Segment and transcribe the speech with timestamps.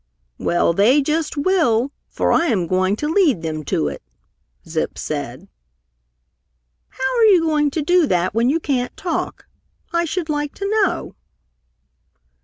[0.39, 4.01] "Well, they just will, for I am going to lead them to it!"
[4.67, 5.47] Zip said.
[6.89, 9.45] "How are you going to do that when you can't talk,
[9.93, 11.13] I should like to know?"